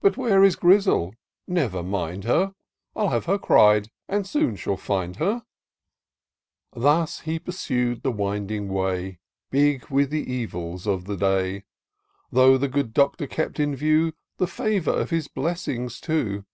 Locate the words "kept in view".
13.26-14.12